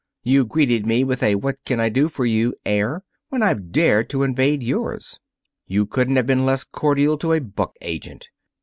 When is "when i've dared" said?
3.29-4.09